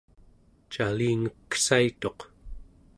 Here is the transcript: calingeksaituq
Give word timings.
calingeksaituq 0.73 2.19